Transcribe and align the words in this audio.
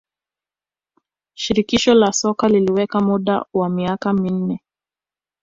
shirikisho 1.33 1.93
la 1.93 2.13
soka 2.13 2.47
liliweka 2.47 2.99
muda 2.99 3.45
wa 3.53 3.69
miaka 3.69 4.13
minne 4.13 4.59